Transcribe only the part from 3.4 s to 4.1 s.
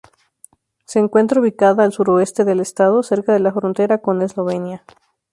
frontera